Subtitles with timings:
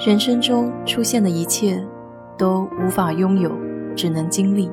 [0.00, 1.86] 人生中出现的一切，
[2.38, 3.54] 都无法拥有，
[3.94, 4.70] 只能经历。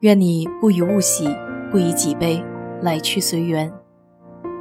[0.00, 1.26] 愿你不以物喜，
[1.70, 2.44] 不以己悲，
[2.82, 3.72] 来去随缘。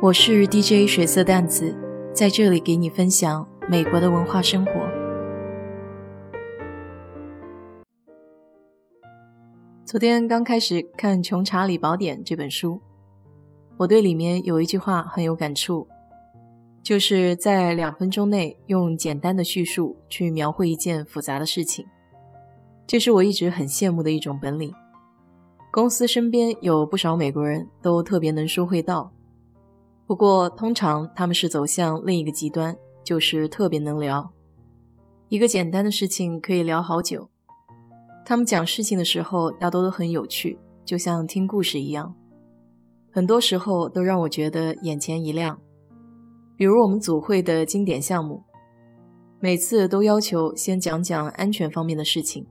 [0.02, 1.76] 我是 DJ 水色淡子，
[2.14, 4.72] 在这里给你分享美国的文化生活。
[9.84, 12.80] 昨天刚开始看《穷查理宝典》这本书，
[13.76, 15.86] 我对里面有一句话很有感触。
[16.88, 21.86] 就是在两分钟内用简单的叙述去描绘一件复杂的事情，
[22.88, 24.74] 这是我一直很羡慕的一种本领。
[25.70, 29.12] 公司身边有不少美国人都特别能说会道，
[30.06, 34.32] 不过通常他们是走向另一个极端，就是特别能聊。
[35.28, 37.30] 一个简单的事情可以聊好久。
[38.26, 42.16] 他们讲事情的时候大多都很有趣，就像听故事一样，
[43.12, 45.60] 很多时候都让我觉得眼前一亮。
[46.58, 48.42] 比如我们组会的经典项目，
[49.40, 52.48] 每次都要求先讲讲安全方面的事情，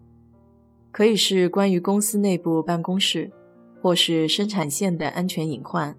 [0.92, 3.28] 可以是关于公司内部办公室，
[3.82, 5.96] 或是生产线的安全隐患，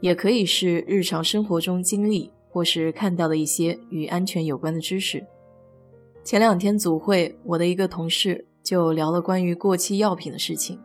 [0.00, 5.24] 也可以是日常生活中经历或是看到的一些与安全有关的知识。
[6.24, 10.80] 前两天组会，我的一个同事就聊了关于过期药品的事情。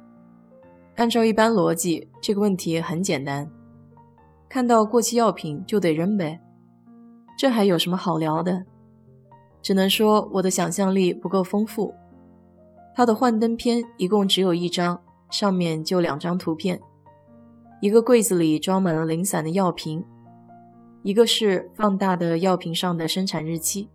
[0.98, 3.50] 按照一般逻辑，这个问题很简单。
[4.50, 6.42] 看到过期药品就得扔呗，
[7.38, 8.66] 这还有什么好聊的？
[9.62, 11.94] 只能说我的想象力不够丰富。
[12.96, 16.82] 他的幻灯片一共只有一张，上面就两张图片：
[17.80, 20.04] 一个柜子里装满了零散的药瓶，
[21.04, 23.88] 一个是放大的药瓶上的生产日期。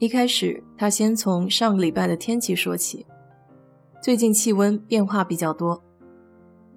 [0.00, 3.06] 一开始，他先从上个礼拜的天气说起。
[4.02, 5.80] 最近气温变化比较多，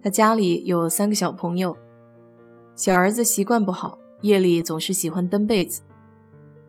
[0.04, 1.76] 他家里有三个小朋友。
[2.76, 5.82] 小儿子习惯不好，夜里总是喜欢蹬被子。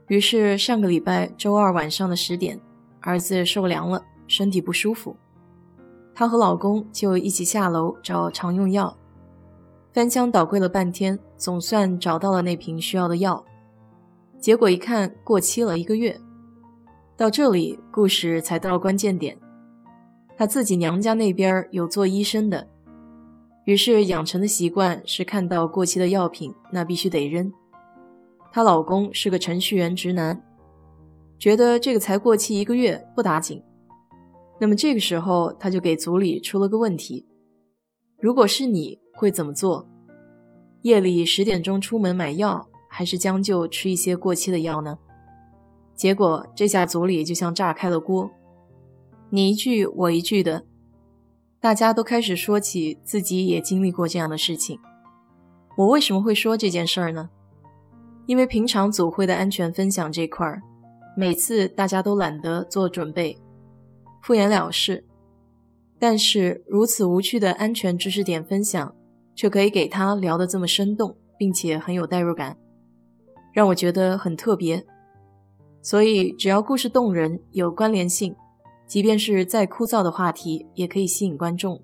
[0.06, 2.60] 于是上个礼拜周二晚上的十点，
[3.00, 5.16] 儿子受凉了，身体不舒服，
[6.14, 8.96] 她和老公就一起下楼找常用药，
[9.92, 13.44] 翻箱倒柜了半天，总算找到了那瓶需要的药。
[14.38, 16.16] 结果一看，过期了一个月。
[17.16, 19.36] 到这里，故事才到关键点。
[20.36, 22.68] 她自己娘家那边有做医生的。
[23.66, 27.52] 于是养成的习惯是看到过期的药品，那必须得扔。
[28.52, 30.40] 她老公是个程序员直男，
[31.36, 33.60] 觉得这个才过期一个月不打紧。
[34.60, 37.26] 那么这个时候他就给组里出了个问题：
[38.20, 39.86] 如果是你会怎么做？
[40.82, 44.96] 夜里十点钟出门买药，还是将就吃一些过期的药呢？
[45.96, 48.30] 结果这下组里就像炸开了锅，
[49.30, 50.64] 你一句我一句的。
[51.60, 54.78] 大家都开始说起自己也经历过这样的事情。
[55.76, 57.28] 我为什么会说这件事儿呢？
[58.26, 60.62] 因为平常组会的安全分享这块儿，
[61.16, 63.38] 每次大家都懒得做准备，
[64.22, 65.04] 敷衍了事。
[65.98, 68.94] 但是如此无趣的安全知识点分享，
[69.34, 72.56] 却可以给他聊得这么生动，并且很有代入感，
[73.52, 74.84] 让我觉得很特别。
[75.80, 78.34] 所以只要故事动人，有关联性。
[78.86, 81.80] 即便是再枯燥的话题，也可以吸引观众。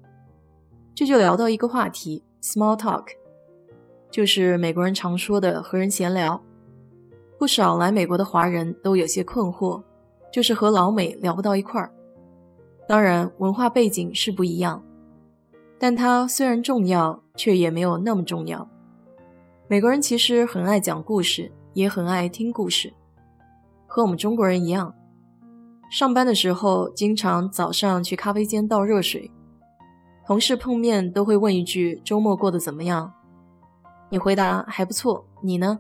[0.95, 3.07] 这就聊到一个话题，small talk，
[4.11, 6.41] 就是美国人常说的和人闲聊。
[7.39, 9.83] 不少来美国的华人都有些困惑，
[10.31, 11.93] 就是和老美聊不到一块儿。
[12.87, 14.81] 当然，文化背景是不一样，
[15.79, 18.69] 但它虽然重要，却也没有那么重要。
[19.67, 22.93] 美国人其实很爱讲故事，也很爱听故事，
[23.87, 24.95] 和我们中国人一样。
[25.93, 29.31] 上班的时候，经常早上去咖啡间倒热水，
[30.27, 33.13] 同事碰面都会问一句：“周末过得怎么样？”
[34.09, 35.79] 你回答还不错，你呢？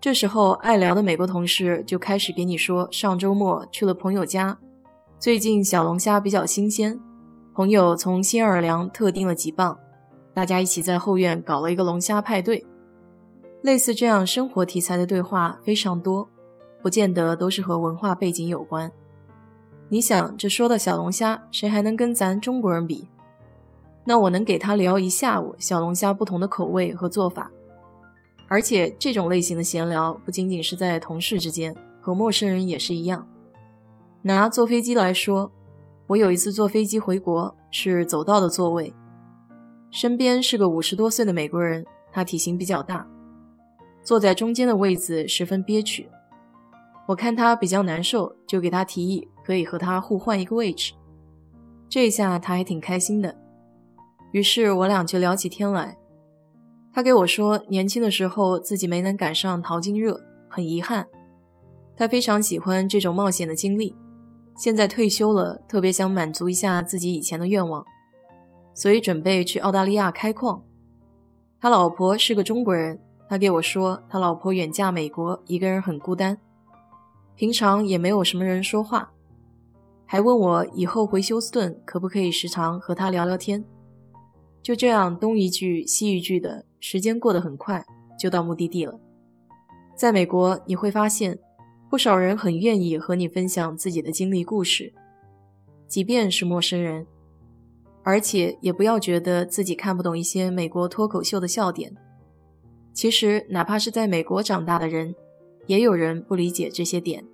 [0.00, 4.58] 这时候爱聊的美国同事就开始给你说：“上周末去了朋友家，
[5.18, 6.98] 最近小龙虾比较新鲜，
[7.52, 9.78] 朋友从新奥尔良特订了几磅，
[10.32, 12.64] 大家一起在后院搞了一个龙虾派对。”
[13.60, 16.26] 类似这样生活题材的对话非常多，
[16.82, 18.90] 不见得都是和文化背景有关。
[19.92, 23.06] 你想，这说到小龙虾，谁还能跟咱中国人比？
[24.06, 27.50] 那我能给他聊一下午小龙虾不同的口味和做法。
[28.48, 33.28] 而且这种类型的闲聊不仅仅是在同事之间，和陌生人也是一样。
[34.22, 35.52] 拿坐飞机来说，
[36.06, 38.94] 我有一次坐飞机回国，是走道的座位，
[39.90, 43.06] 身边是个五十多岁的美国人，他体型比较大，
[44.02, 46.08] 坐在中间的位子十分憋屈。
[47.04, 49.28] 我看他比较难受，就给他提议。
[49.44, 50.92] 可以和他互换一个位置，
[51.88, 53.36] 这下他还挺开心的。
[54.32, 55.96] 于是我俩就聊起天来。
[56.92, 61.06] 他给我说，年轻的时候自己没能赶上淘金热，很遗憾。
[61.96, 63.94] 他非常喜欢这种冒险的经历。
[64.56, 67.84] 现在退休了，特别想满足一下自己以前的愿望，
[68.74, 70.62] 所以准备去澳大利亚开矿。
[71.60, 76.36] 他老婆是个中国人，他给我说，他老婆远嫁美国，一个人很孤单，
[77.36, 79.11] 平常也没有什么人说话，
[80.12, 83.64] 还问我以后回休斯顿可不可以时常和他聊聊天。
[84.62, 87.82] 就这样东一句西一句的，时间过得很快，
[88.18, 89.00] 就到目的地了。
[89.96, 91.38] 在美国，你会发现。
[91.88, 94.92] 不少人很愿意和你分享自己的经历故事，
[95.88, 97.06] 即便是陌生人，
[98.02, 101.90] 而且也不要觉得自己看不懂一些美国脱口秀的笑点。
[102.92, 105.14] 其实，哪怕是在美国长大的人，
[105.66, 107.24] 也有人不理解这些点。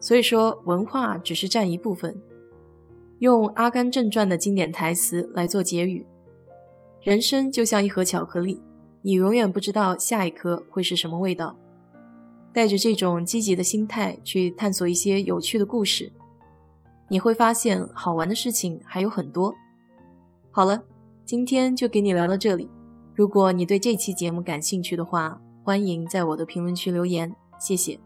[0.00, 2.16] 所以说，文化只是占一部分。
[3.18, 6.06] 用《阿甘正传》的经典台词来做结语：
[7.02, 8.62] 人生就像一盒巧克力，
[9.02, 11.56] 你永远不知道下一颗会是什么味道。
[12.52, 16.10] 带着这种积极的心态去探索一些有趣的故事，
[17.08, 19.54] 你会发现好玩的事情还有很多。
[20.50, 20.82] 好了，
[21.24, 22.68] 今天就给你聊到这里。
[23.14, 27.98] 如果你对这期节目感兴趣的话，欢迎在我的评论区留言，谢谢。